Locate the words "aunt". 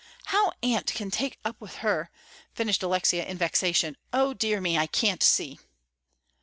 0.63-0.87